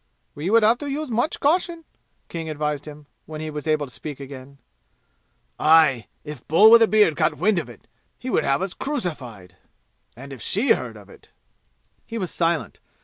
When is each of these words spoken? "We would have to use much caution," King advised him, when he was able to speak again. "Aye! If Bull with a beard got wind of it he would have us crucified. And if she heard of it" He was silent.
"We 0.33 0.49
would 0.49 0.63
have 0.63 0.79
to 0.79 0.89
use 0.89 1.11
much 1.11 1.39
caution," 1.39 1.85
King 2.27 2.49
advised 2.49 2.87
him, 2.87 3.05
when 3.27 3.39
he 3.39 3.51
was 3.51 3.67
able 3.67 3.85
to 3.85 3.91
speak 3.93 4.19
again. 4.19 4.57
"Aye! 5.59 6.07
If 6.23 6.47
Bull 6.47 6.71
with 6.71 6.81
a 6.81 6.87
beard 6.87 7.15
got 7.15 7.37
wind 7.37 7.59
of 7.59 7.69
it 7.69 7.87
he 8.17 8.31
would 8.31 8.43
have 8.43 8.63
us 8.63 8.73
crucified. 8.73 9.57
And 10.17 10.33
if 10.33 10.41
she 10.41 10.71
heard 10.71 10.97
of 10.97 11.07
it" 11.07 11.29
He 12.07 12.17
was 12.17 12.31
silent. 12.31 12.79